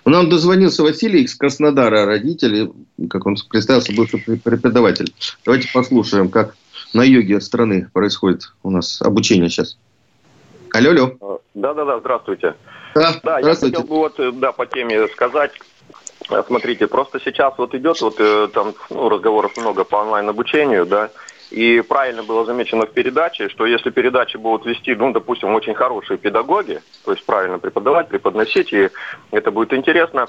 [0.05, 2.71] Нам дозвонился Василий из Краснодара, родители,
[3.09, 5.13] как он представился, бывший преподаватель.
[5.45, 6.57] Давайте послушаем, как
[6.93, 9.77] на юге страны происходит у нас обучение сейчас.
[10.73, 11.41] Алло, алло.
[11.55, 12.55] Да-да-да, здравствуйте.
[12.95, 13.77] Да, да здравствуйте.
[13.77, 15.53] я хотел бы вот, э, да, по теме сказать.
[16.47, 21.11] Смотрите, просто сейчас вот идет вот э, там ну, разговоров много по онлайн-обучению, да,
[21.55, 26.19] и правильно было замечено в передаче, что если передачи будут вести, ну, допустим, очень хорошие
[26.19, 28.91] педагоги, то есть правильно преподавать, преподносить, и
[29.31, 30.27] это будет интересно,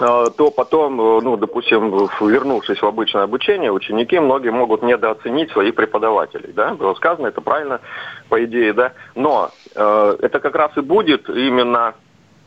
[0.00, 1.90] э, то потом, э, ну, допустим,
[2.20, 7.80] вернувшись в обычное обучение, ученики многие могут недооценить своих преподавателей, да, было сказано, это правильно,
[8.28, 11.94] по идее, да, но э, это как раз и будет именно,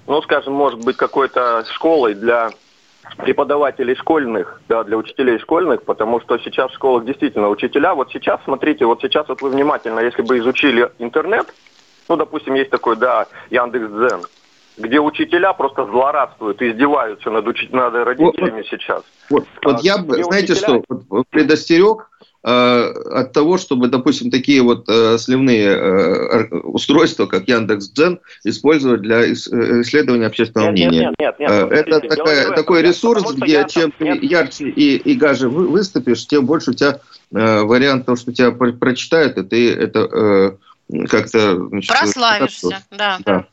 [0.08, 2.52] ну, скажем, может быть, какой-то школой для
[3.18, 8.40] преподавателей школьных, да, для учителей школьных, потому что сейчас в школах действительно учителя, вот сейчас,
[8.44, 11.54] смотрите, вот сейчас вот вы внимательно, если бы изучили интернет,
[12.10, 14.22] ну, допустим, есть такой, да, Яндекс.Дзен,
[14.78, 17.70] где учителя просто злорадствуют, издеваются над, уч...
[17.72, 19.04] над родителями вот, сейчас.
[19.30, 20.82] Вот, а, вот я бы, знаете учителя...
[20.88, 28.20] что, предостерег Э, от того, чтобы, допустим, такие вот э, сливные э, устройства, как Яндекс.Дзен,
[28.46, 31.14] использовать для э, исследования общественного нет, мнения.
[31.20, 34.24] Нет, нет, нет, нет, это смотрите, такая, такой ресурс, где я, чем нет.
[34.24, 37.02] ярче и, и гаже выступишь, тем больше у тебя
[37.34, 40.58] э, вариантов, что тебя прочитают, и ты это
[40.90, 41.70] э, как-то...
[41.88, 43.20] Прославишься, да.
[43.26, 43.48] да.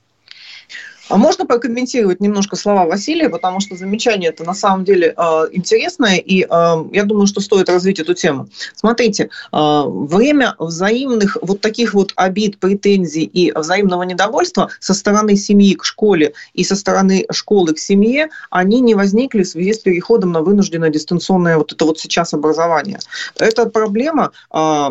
[1.09, 6.17] А можно прокомментировать немножко слова Василия, потому что замечание это на самом деле э, интересное,
[6.17, 8.49] и э, я думаю, что стоит развить эту тему.
[8.75, 15.75] Смотрите, э, время взаимных вот таких вот обид, претензий и взаимного недовольства со стороны семьи
[15.75, 20.33] к школе и со стороны школы к семье, они не возникли в связи с переходом
[20.33, 22.99] на вынужденное дистанционное вот это вот сейчас образование.
[23.39, 24.89] Эта проблема, э,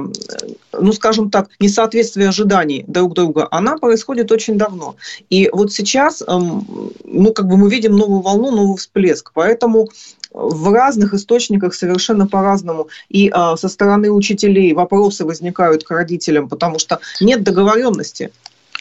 [0.79, 4.95] ну скажем так, несоответствие ожиданий друг друга, она происходит очень давно.
[5.31, 9.31] И вот сейчас сейчас, ну, как бы мы видим новую волну, новый всплеск.
[9.33, 9.89] Поэтому
[10.31, 12.87] в разных источниках совершенно по-разному.
[13.09, 18.31] И а, со стороны учителей вопросы возникают к родителям, потому что нет договоренности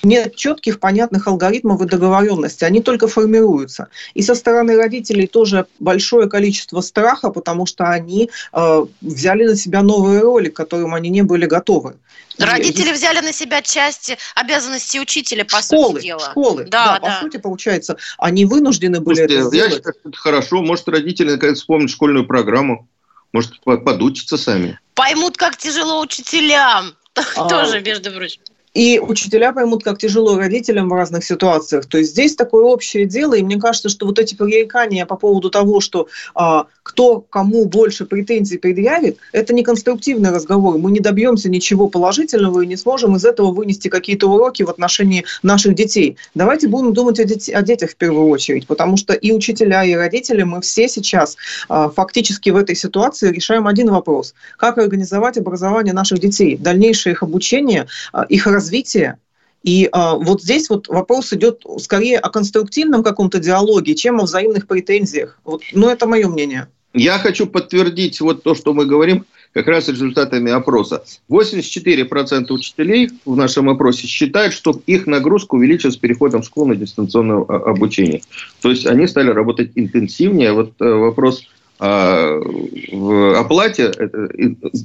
[0.03, 3.89] нет четких, понятных алгоритмов и договоренности, они только формируются.
[4.15, 9.83] И со стороны родителей тоже большое количество страха, потому что они э, взяли на себя
[9.83, 11.95] новые роли, к которым они не были готовы.
[12.39, 16.31] Родители и, взяли на себя часть обязанностей учителя, по школы, сути дела.
[16.31, 17.15] Школы, да, да, да.
[17.15, 19.71] по сути, получается, они вынуждены были Слушайте, это сделать.
[19.71, 20.63] Я считаю, это хорошо.
[20.63, 22.89] Может, родители наконец вспомнят школьную программу
[23.33, 24.81] Может, подучатся сами.
[24.95, 26.97] Поймут, как тяжело учителям.
[27.15, 27.49] А...
[27.49, 28.41] Тоже, между прочим.
[28.75, 31.87] И учителя поймут, как тяжело родителям в разных ситуациях.
[31.87, 35.51] То есть здесь такое общее дело, и мне кажется, что вот эти пререкания по поводу
[35.51, 40.79] того, что а, кто кому больше претензий предъявит, это не конструктивный разговор.
[40.79, 45.25] Мы не добьемся ничего положительного и не сможем из этого вынести какие-то уроки в отношении
[45.43, 46.17] наших детей.
[46.35, 49.93] Давайте будем думать о, дет- о детях в первую очередь, потому что и учителя, и
[49.93, 51.37] родители, мы все сейчас
[51.69, 54.35] а, фактически в этой ситуации решаем один вопрос.
[54.57, 59.19] Как организовать образование наших детей, дальнейшее их обучение, а, их развитие развития.
[59.65, 64.67] И а, вот здесь вот вопрос идет скорее о конструктивном каком-то диалоге, чем о взаимных
[64.67, 65.39] претензиях.
[65.45, 66.69] Вот, ну, это мое мнение.
[66.95, 71.05] Я хочу подтвердить вот то, что мы говорим, как раз результатами опроса.
[71.31, 76.77] 84% учителей в нашем опросе считают, что их нагрузка увеличилась с переходом в школу на
[76.77, 78.23] дистанционное а, обучение.
[78.61, 80.53] То есть они стали работать интенсивнее.
[80.53, 81.45] Вот э, вопрос
[81.83, 83.91] в оплате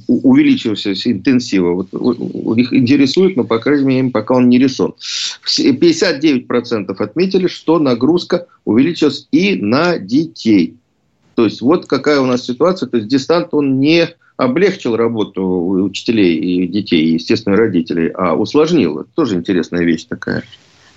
[0.08, 1.74] увеличивался интенсива.
[1.74, 4.94] Вот, у них интересует, но, по крайней мере, пока он не решен.
[5.46, 10.74] 59% отметили, что нагрузка увеличилась и на детей.
[11.36, 12.88] То есть, вот какая у нас ситуация.
[12.88, 15.44] То есть, дистант, он не облегчил работу
[15.84, 18.98] учителей и детей, и, естественно, родителей, а усложнил.
[18.98, 20.42] Это тоже интересная вещь такая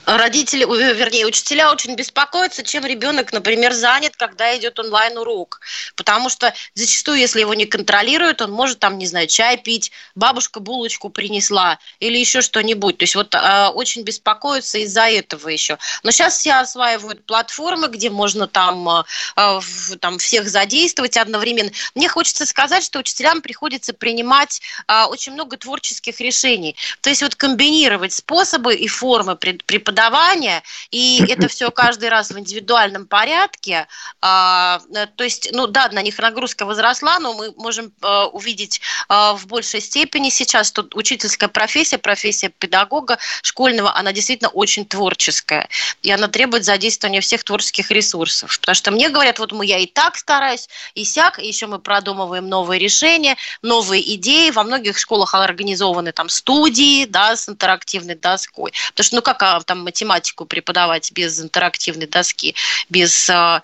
[0.06, 5.62] родители, вернее, учителя очень беспокоятся, чем ребенок, например, занят, когда идет онлайн-урок.
[5.96, 10.60] Потому что зачастую, если его не контролируют, он может там, не знаю, чай пить, бабушка
[10.60, 12.98] булочку принесла или еще что-нибудь.
[12.98, 15.78] То есть вот э, очень беспокоятся из-за этого еще.
[16.04, 19.62] Но сейчас все осваивают платформы, где можно там, э,
[20.00, 21.72] там всех задействовать одновременно.
[21.96, 26.76] Мне хочется сказать, что учителям приходится принимать э, очень много творческих решений.
[27.02, 32.40] То есть вот комбинировать способы и формы преподавания преподавания, и это все каждый раз в
[32.40, 33.88] индивидуальном порядке.
[34.22, 38.82] А, э, то есть, ну да, на них нагрузка возросла, но мы можем э, увидеть
[39.10, 45.68] э, в большей степени сейчас, что учительская профессия, профессия педагога школьного, она действительно очень творческая,
[46.02, 48.60] и она требует задействования всех творческих ресурсов.
[48.60, 51.80] Потому что мне говорят, вот мы, я и так стараюсь, и сяк, и еще мы
[51.80, 54.52] продумываем новые решения, новые идеи.
[54.52, 58.72] Во многих школах организованы там студии, да, с интерактивной доской.
[58.90, 62.56] Потому что, ну как а, математику преподавать без интерактивной доски,
[62.90, 63.62] без, а,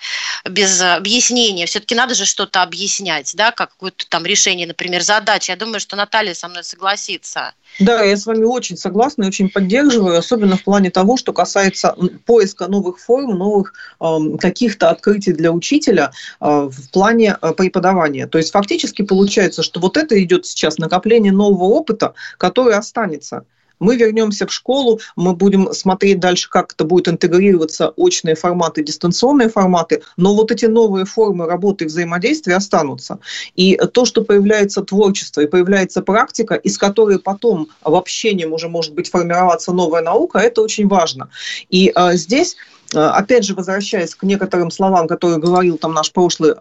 [0.49, 1.65] без объяснения.
[1.65, 5.51] Все-таки надо же что-то объяснять, да, какое-то там решение, например, задачи.
[5.51, 7.53] Я думаю, что Наталья со мной согласится.
[7.79, 11.95] Да, я с вами очень согласна и очень поддерживаю, особенно в плане того, что касается
[12.25, 18.27] поиска новых форм, новых э, каких-то открытий для учителя э, в плане э, преподавания.
[18.27, 23.45] То есть фактически получается, что вот это идет сейчас накопление нового опыта, который останется.
[23.79, 29.49] Мы вернемся в школу, мы будем смотреть дальше, как это будет интегрироваться очные форматы, дистанционные
[29.49, 33.19] форматы, но вот эти новые формы работы и взаимодействия останутся.
[33.55, 38.93] И то, что появляется творчество и появляется практика, из которой потом в общении уже может
[38.93, 41.29] быть формироваться новая наука, это очень важно.
[41.69, 42.55] И а, здесь
[42.93, 46.53] опять же, возвращаясь к некоторым словам, которые говорил там наш прошлый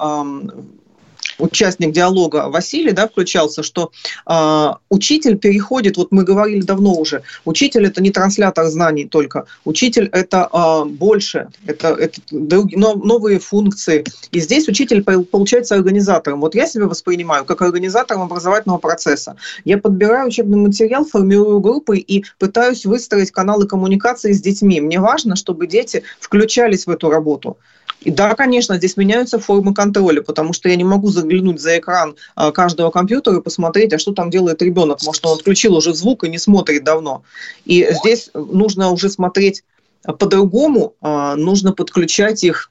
[1.39, 3.91] участник диалога Василий, да, включался, что
[4.27, 10.09] э, учитель переходит, вот мы говорили давно уже, учитель это не транслятор знаний только, учитель
[10.13, 14.05] это э, больше, это, это новые функции.
[14.33, 16.41] И здесь учитель получается организатором.
[16.41, 19.37] Вот я себя воспринимаю как организатором образовательного процесса.
[19.65, 24.81] Я подбираю учебный материал, формирую группы и пытаюсь выстроить каналы коммуникации с детьми.
[24.81, 27.59] Мне важно, чтобы дети включались в эту работу.
[28.01, 32.17] И да, конечно, здесь меняются формы контроля, потому что я не могу заглянуть за экран
[32.35, 35.03] а, каждого компьютера и посмотреть, а что там делает ребенок.
[35.05, 37.23] Может, он отключил уже звук и не смотрит давно.
[37.65, 39.65] И здесь нужно уже смотреть
[40.03, 42.71] по-другому, а, нужно подключать их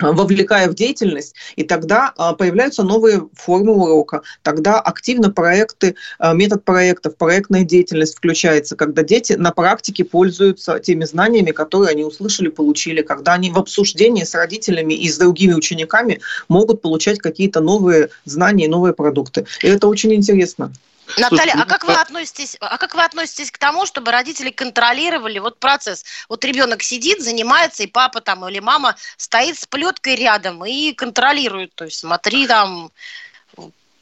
[0.00, 6.64] вовлекая в деятельность, и тогда а, появляются новые формы урока, тогда активно проекты, а, метод
[6.64, 13.02] проектов, проектная деятельность включается, когда дети на практике пользуются теми знаниями, которые они услышали, получили,
[13.02, 18.66] когда они в обсуждении с родителями и с другими учениками могут получать какие-то новые знания
[18.66, 19.46] и новые продукты.
[19.62, 20.72] И это очень интересно.
[21.18, 25.58] Наталья, а как вы относитесь, а как вы относитесь к тому, чтобы родители контролировали вот
[25.58, 26.04] процесс?
[26.28, 31.74] Вот ребенок сидит, занимается, и папа там или мама стоит с плеткой рядом и контролирует,
[31.74, 32.90] то есть смотри там,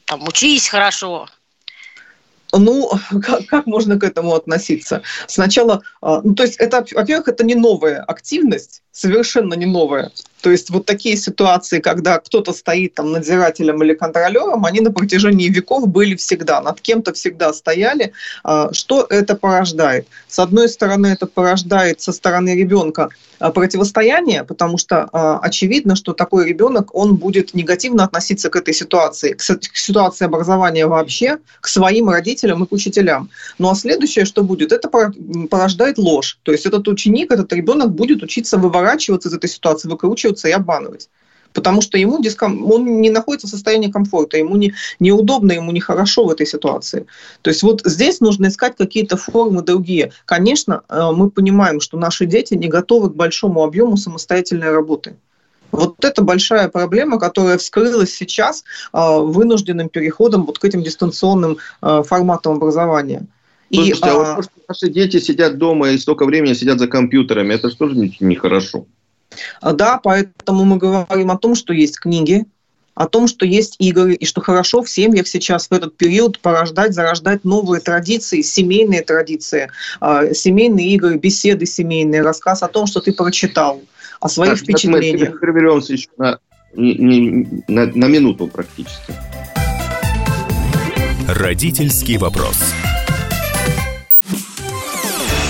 [0.05, 1.27] там учись хорошо.
[2.51, 2.91] Ну,
[3.21, 5.01] как, как можно к этому относиться?
[5.27, 10.11] Сначала, а, ну, то есть это, во-первых, это не новая активность, совершенно не новое.
[10.45, 15.49] То есть вот такие ситуации, когда кто-то стоит там надзирателем или контролером, они на протяжении
[15.49, 18.11] веков были всегда, над кем-то всегда стояли.
[18.43, 20.07] А, что это порождает?
[20.27, 26.13] С одной стороны, это порождает со стороны ребенка а, противостояние, потому что а, очевидно, что
[26.13, 32.09] такой ребенок, он будет негативно относиться к этой ситуации, к ситуации образования вообще, к своим
[32.09, 33.31] родителям и к учителям.
[33.57, 34.89] Ну а следующее, что будет, это
[35.49, 36.37] порождает ложь.
[36.43, 41.09] То есть этот ученик, этот ребенок будет учиться выворачиваться из этой ситуации, выкручиваться и обманывать.
[41.53, 42.69] Потому что ему диском...
[42.69, 44.73] он не находится в состоянии комфорта, ему не...
[44.99, 47.05] неудобно, ему нехорошо в этой ситуации.
[47.41, 50.11] То есть вот здесь нужно искать какие-то формы другие.
[50.25, 55.15] Конечно, э, мы понимаем, что наши дети не готовы к большому объему самостоятельной работы.
[55.71, 62.03] Вот это большая проблема, которая вскрылась сейчас э, вынужденным переходом вот к этим дистанционным э,
[62.05, 63.27] форматам образования.
[63.73, 64.35] Слушайте, и, а вот а...
[64.35, 67.95] то, что наши дети сидят дома и столько времени сидят за компьютерами, это же тоже
[68.19, 68.85] нехорошо.
[69.61, 72.45] А, да, поэтому мы говорим о том, что есть книги,
[72.93, 76.93] о том, что есть игры, и что хорошо в семьях сейчас в этот период порождать,
[76.93, 83.11] зарождать новые традиции, семейные традиции, а, семейные игры, беседы семейные, рассказ о том, что ты
[83.11, 83.81] прочитал,
[84.21, 85.33] о своих так, впечатлениях.
[85.33, 86.39] Мы прервемся еще на,
[86.73, 89.13] на, на минуту практически.
[91.27, 92.57] Родительский вопрос.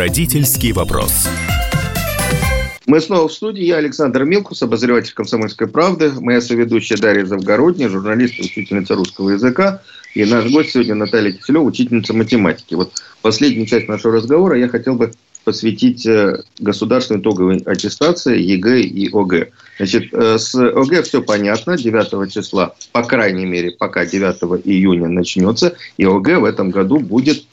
[0.00, 1.28] Родительский вопрос.
[2.86, 3.64] Мы снова в студии.
[3.64, 6.10] Я Александр Милкус, обозреватель «Комсомольской правды».
[6.20, 9.82] Моя соведущая Дарья Завгородняя, журналист и учительница русского языка.
[10.14, 12.72] И наш гость сегодня Наталья Киселева, учительница математики.
[12.72, 15.12] Вот последнюю часть нашего разговора я хотел бы
[15.44, 19.50] посвятить э, государственной итоговой аттестации ЕГЭ и ОГЭ.
[19.76, 21.76] Значит, э, с ОГЭ все понятно.
[21.76, 25.74] 9 числа, по крайней мере, пока 9 июня начнется.
[25.98, 27.44] И ОГЭ в этом году будет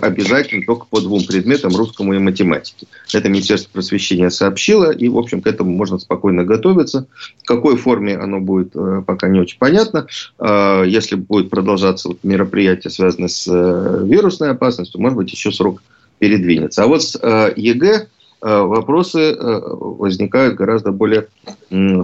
[0.00, 2.86] обязательно только по двум предметам, русскому и математике.
[3.12, 7.06] Это Министерство просвещения сообщило, и, в общем, к этому можно спокойно готовиться.
[7.42, 8.72] В какой форме оно будет,
[9.06, 10.06] пока не очень понятно.
[10.40, 15.82] Если будет продолжаться мероприятие, связанное с вирусной опасностью, может быть, еще срок
[16.22, 16.84] передвинется.
[16.84, 18.06] А вот с э, ЕГЭ
[18.42, 21.26] э, вопросы э, возникают гораздо более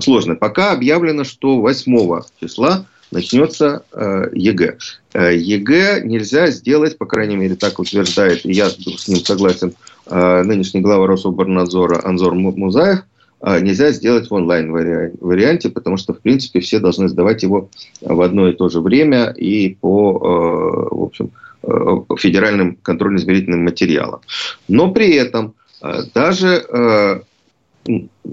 [0.01, 0.37] сложные.
[0.37, 4.79] Пока объявлено, что 8 числа начнется ЕГЭ.
[5.15, 9.75] ЕГЭ нельзя сделать, по крайней мере, так утверждает, и я с ним согласен,
[10.11, 13.01] нынешний глава Рособрнадзора Анзор Музаев,
[13.43, 17.69] нельзя сделать в онлайн-варианте, потому что, в принципе, все должны сдавать его
[18.01, 21.31] в одно и то же время и по, в общем,
[21.61, 24.21] Э, федеральным контрольно-измерительным материалам.
[24.69, 27.21] Но при этом э, даже, э,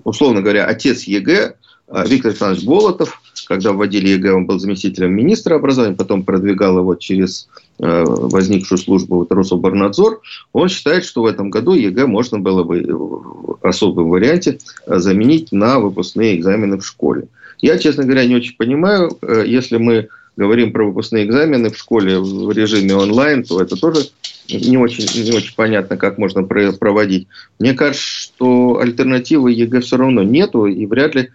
[0.03, 1.55] условно говоря, отец ЕГЭ
[1.87, 7.47] Виктор Александрович Болотов, когда вводили ЕГЭ, он был заместителем министра образования, потом продвигал его через
[7.77, 10.21] возникшую службу вот, Рособрнадзор,
[10.53, 15.79] он считает, что в этом году ЕГЭ можно было бы в особом варианте заменить на
[15.79, 17.27] выпускные экзамены в школе.
[17.61, 20.07] Я, честно говоря, не очень понимаю, если мы
[20.37, 24.07] говорим про выпускные экзамены в школе в режиме онлайн, то это тоже
[24.49, 27.27] не очень, не очень понятно, как можно проводить.
[27.59, 31.27] Мне кажется, что альтернативы ЕГЭ все равно нету, и вряд ли э,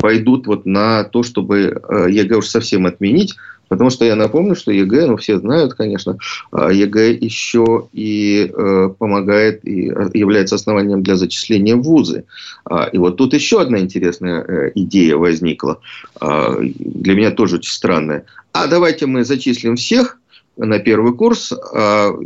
[0.00, 3.36] пойдут вот на то, чтобы э, ЕГЭ уж совсем отменить.
[3.68, 6.18] Потому что я напомню, что ЕГЭ, ну все знают, конечно,
[6.50, 12.24] а ЕГЭ еще и э, помогает и является основанием для зачисления в вузы.
[12.64, 15.78] А, и вот тут еще одна интересная э, идея возникла,
[16.20, 18.24] а, для меня тоже очень странная.
[18.52, 20.18] А давайте мы зачислим всех
[20.56, 21.52] на первый курс,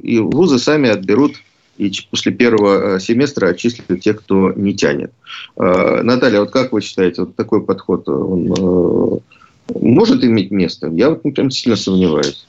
[0.03, 1.35] и вузы сами отберут
[1.77, 5.13] и после первого э, семестра отчислят тех, кто не тянет.
[5.57, 9.23] Наталья, вот как вы считаете, вот такой подход, он
[9.69, 10.89] может иметь место?
[10.89, 12.47] Я вот прям сильно сомневаюсь.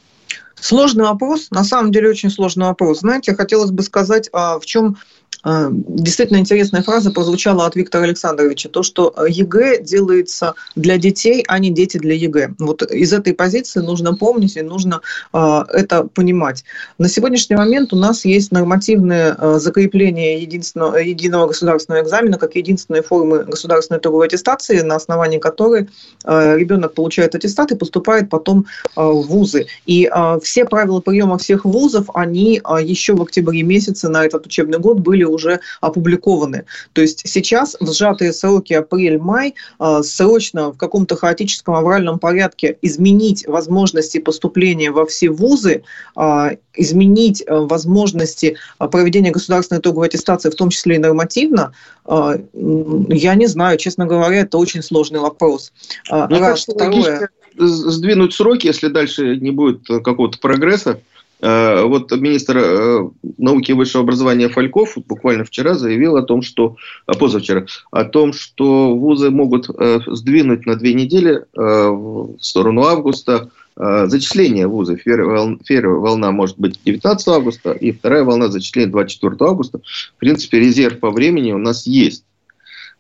[0.56, 3.02] Сложный вопрос, на самом деле очень сложный вопрос.
[3.02, 4.98] Знаете, хотелось бы сказать, а в чем а,
[5.46, 11.70] действительно интересная фраза прозвучала от Виктора Александровича, то, что ЕГЭ делается для детей, а не
[11.70, 12.56] дети для ЕГЭ.
[12.58, 15.02] Вот из этой позиции нужно помнить и нужно
[15.34, 16.64] а, это понимать.
[16.98, 23.43] На сегодняшний момент у нас есть нормативное закрепление единственного, единого государственного экзамена как единственной формы
[23.43, 25.89] государственной итоговой аттестации, на основании которой
[26.26, 28.66] ребенок получает аттестат и поступает потом
[28.96, 29.68] в вузы.
[29.86, 30.10] И
[30.41, 35.24] все правила приема всех вузов, они еще в октябре месяце на этот учебный год были
[35.36, 36.66] уже опубликованы.
[36.94, 43.46] То есть сейчас в сжатые сроки апрель-май э, срочно в каком-то хаотическом авральном порядке изменить
[43.48, 45.84] возможности поступления во все вузы,
[46.18, 51.74] э, изменить возможности проведения государственной итоговой аттестации, в том числе и нормативно,
[52.06, 55.72] я не знаю, честно говоря, это очень сложный вопрос.
[56.12, 57.30] Мне Раз, второе...
[57.58, 64.04] сдвинуть сроки, если дальше не будет какого-то прогресса, Э, вот министр э, науки и высшего
[64.04, 69.70] образования Фальков буквально вчера заявил о том, что, а, позавчера, о том, что вузы могут
[69.70, 75.04] э, сдвинуть на две недели в сторону августа зачисление вузов.
[75.04, 79.82] Первая волна может быть 19 августа, и вторая волна зачисления 24 августа.
[80.16, 82.24] В принципе, резерв по времени у нас есть.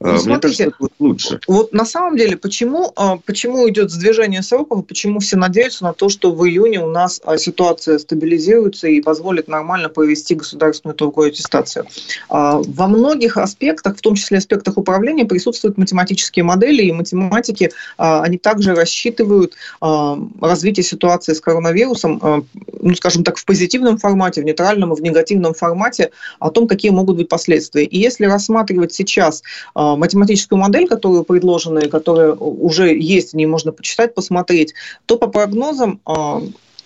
[0.01, 1.39] Ну, Мне смотрите, кажется, это лучше.
[1.47, 6.09] Вот на самом деле, почему, а, почему идет сдвижение сроков, почему все надеются на то,
[6.09, 11.85] что в июне у нас а, ситуация стабилизируется и позволит нормально провести государственную торговую аттестацию?
[12.27, 18.37] А, во многих аспектах, в том числе аспектах управления, присутствуют математические модели, и математики, они
[18.37, 22.45] также рассчитывают развитие ситуации с коронавирусом,
[22.81, 26.91] ну, скажем так, в позитивном формате, в нейтральном и в негативном формате, о том, какие
[26.91, 27.85] могут быть последствия.
[27.85, 29.41] И если рассматривать сейчас
[29.73, 34.73] а, математическую модель, которую предложена и которая уже есть, не можно почитать, посмотреть,
[35.05, 36.41] то по прогнозам а,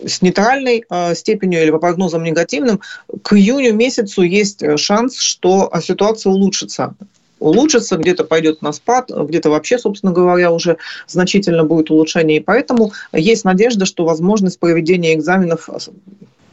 [0.05, 2.79] с нейтральной э, степенью или по прогнозам негативным,
[3.21, 6.95] к июню месяцу есть шанс, что ситуация улучшится
[7.39, 10.77] улучшится, где-то пойдет на спад, где-то вообще, собственно говоря, уже
[11.07, 12.37] значительно будет улучшение.
[12.37, 15.69] И поэтому есть надежда, что возможность проведения экзаменов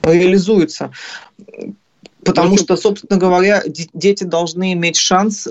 [0.03, 0.93] реализуется.
[2.25, 5.49] Потому ну, что, собственно говоря, дети должны иметь шанс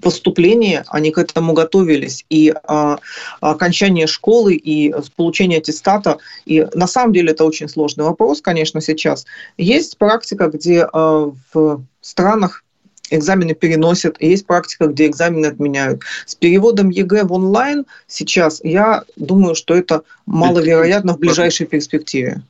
[0.00, 2.98] поступления, они к этому готовились, и а,
[3.40, 6.18] окончание школы, и получение аттестата.
[6.44, 9.26] И на самом деле это очень сложный вопрос, конечно, сейчас.
[9.56, 12.64] Есть практика, где а, в странах
[13.10, 16.02] экзамены переносят, есть практика, где экзамены отменяют.
[16.26, 22.42] С переводом ЕГЭ в онлайн сейчас, я думаю, что это маловероятно в ближайшей перспективе.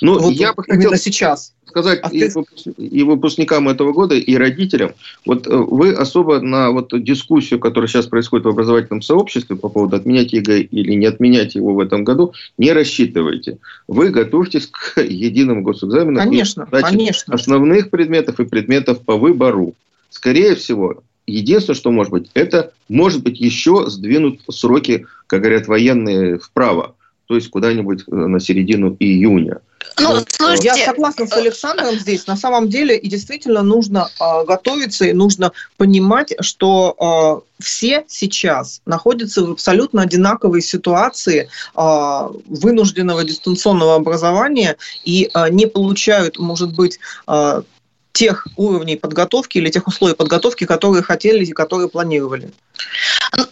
[0.00, 2.30] Ну, вот я бы хотел сейчас сказать а и,
[2.78, 4.92] и выпускникам этого года, и родителям.
[5.26, 9.96] Вот э, вы особо на вот дискуссию, которая сейчас происходит в образовательном сообществе по поводу
[9.96, 13.58] отменять ЕГЭ или не отменять его в этом году, не рассчитывайте.
[13.88, 16.16] Вы готовьтесь к единому госэкзамену.
[16.20, 17.34] Конечно, конечно.
[17.34, 19.74] Основных предметов и предметов по выбору.
[20.10, 26.38] Скорее всего, единственное, что может быть, это может быть еще сдвинут сроки, как говорят военные,
[26.38, 26.94] вправо
[27.26, 29.60] то есть куда-нибудь э, на середину июня.
[29.98, 32.26] Ну, слушайте, я согласна с Александром здесь.
[32.26, 38.82] На самом деле и действительно нужно э, готовиться и нужно понимать, что э, все сейчас
[38.86, 46.98] находятся в абсолютно одинаковой ситуации э, вынужденного дистанционного образования и э, не получают, может быть,
[47.28, 47.62] э,
[48.12, 52.50] тех уровней подготовки или тех условий подготовки, которые хотели и которые планировали.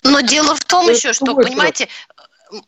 [0.04, 1.88] Но дело в том еще, что, понимаете,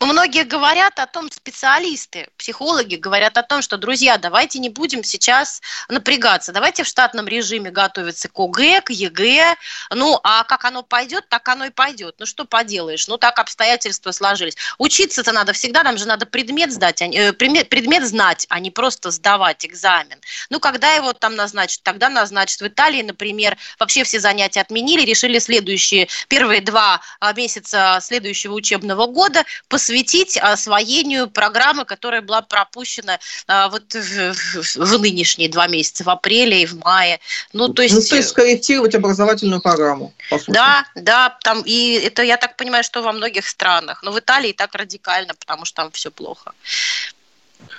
[0.01, 5.61] многие говорят о том, специалисты, психологи говорят о том, что, друзья, давайте не будем сейчас
[5.89, 9.57] напрягаться, давайте в штатном режиме готовиться к ОГЭ, к ЕГЭ,
[9.91, 12.17] ну, а как оно пойдет, так оно и пойдет.
[12.19, 14.57] Ну, что поделаешь, ну, так обстоятельства сложились.
[14.79, 18.71] Учиться-то надо всегда, нам же надо предмет сдать, а, э, предмет, предмет знать, а не
[18.71, 20.19] просто сдавать экзамен.
[20.51, 22.61] Ну, когда его там назначат, тогда назначат.
[22.61, 29.07] В Италии, например, вообще все занятия отменили, решили следующие, первые два а, месяца следующего учебного
[29.07, 29.45] года
[29.75, 33.19] посвятить освоению программы, которая была пропущена
[33.49, 37.19] а, вот в, в, нынешние два месяца, в апреле и в мае.
[37.53, 37.97] Ну, то есть...
[37.97, 40.15] Ну, то есть скорректировать образовательную программу.
[40.47, 44.53] Да, да, там, и это, я так понимаю, что во многих странах, но в Италии
[44.53, 46.53] так радикально, потому что там все плохо.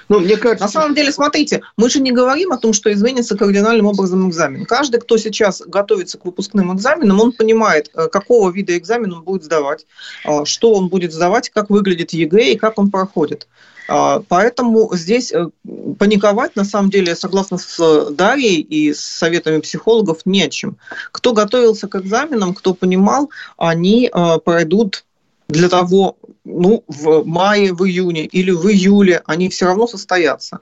[0.09, 0.65] Ну, мне кажется...
[0.65, 4.65] На самом деле, смотрите, мы же не говорим о том, что изменится кардинальным образом экзамен.
[4.65, 9.43] Каждый, кто сейчас готовится к выпускным экзаменам, он понимает, э, какого вида экзамен он будет
[9.43, 9.85] сдавать,
[10.25, 13.47] э, что он будет сдавать, как выглядит ЕГЭ и как он проходит.
[13.87, 15.47] А, поэтому здесь э,
[15.99, 20.77] паниковать, на самом деле, согласна с Дарьей и с советами психологов, не о чем.
[21.11, 24.11] Кто готовился к экзаменам, кто понимал, они
[24.43, 25.05] пройдут
[25.47, 30.59] для того, ну, в мае, в июне или в июле, они все равно состоятся.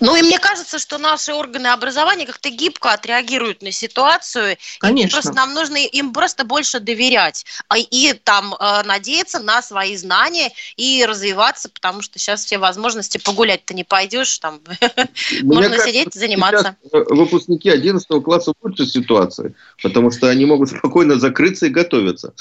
[0.00, 4.56] Ну и мне кажется, что наши органы образования как-то гибко отреагируют на ситуацию.
[4.78, 5.08] Конечно.
[5.08, 9.96] И просто нам нужно им просто больше доверять а, и там э, надеяться на свои
[9.96, 14.60] знания и развиваться, потому что сейчас все возможности погулять-то не пойдешь, там
[15.42, 16.76] можно сидеть, заниматься.
[16.92, 22.34] Выпускники 11 класса в лучшей ситуации, потому что они могут спокойно закрыться и готовиться.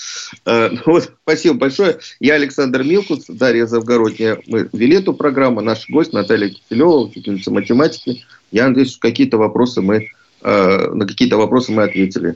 [0.45, 1.99] Э, вот, спасибо большое.
[2.19, 4.41] Я Александр Милкус, Дарья Завгородняя.
[4.47, 5.61] Мы вели эту программу.
[5.61, 7.09] Наш гость Наталья Киселева,
[7.47, 8.25] учительница математики.
[8.51, 10.09] Я надеюсь, что какие-то вопросы мы
[10.41, 12.35] на какие-то вопросы мы ответили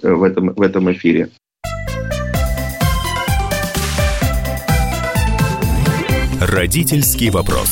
[0.00, 1.28] в этом, в этом эфире.
[6.40, 7.68] Родительский вопрос.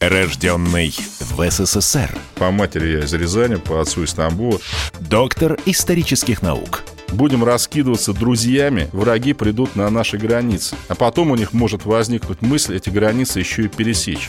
[0.00, 2.16] Рожденный в СССР.
[2.36, 4.58] По матери я из Рязани, по отцу из Тамбова.
[5.00, 6.82] Доктор исторических наук.
[7.12, 10.76] Будем раскидываться друзьями, враги придут на наши границы.
[10.88, 14.28] А потом у них может возникнуть мысль эти границы еще и пересечь.